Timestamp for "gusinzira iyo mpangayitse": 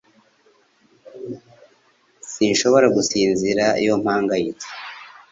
2.95-4.67